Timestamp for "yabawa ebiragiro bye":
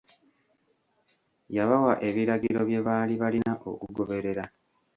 1.55-2.79